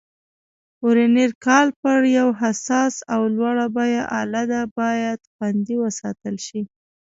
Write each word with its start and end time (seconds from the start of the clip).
ورنیر 0.85 1.31
کالیپر 1.45 1.99
یو 2.17 2.27
حساس 2.41 2.95
او 3.13 3.21
لوړه 3.35 3.65
بیه 3.75 4.03
آله 4.21 4.43
ده، 4.51 4.61
باید 4.77 5.19
خوندي 5.33 5.75
وساتل 5.83 6.35
شي. 6.45 6.61